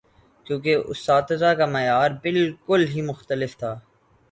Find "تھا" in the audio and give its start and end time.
3.57-3.73